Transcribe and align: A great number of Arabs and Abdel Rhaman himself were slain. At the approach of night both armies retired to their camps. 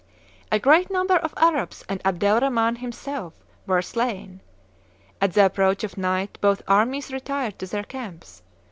A 0.51 0.57
great 0.57 0.89
number 0.89 1.15
of 1.17 1.31
Arabs 1.37 1.85
and 1.87 2.01
Abdel 2.03 2.39
Rhaman 2.41 2.77
himself 2.79 3.33
were 3.67 3.83
slain. 3.83 4.39
At 5.21 5.33
the 5.33 5.45
approach 5.45 5.83
of 5.83 5.95
night 5.95 6.39
both 6.41 6.63
armies 6.67 7.13
retired 7.13 7.59
to 7.59 7.67
their 7.67 7.83
camps. 7.83 8.41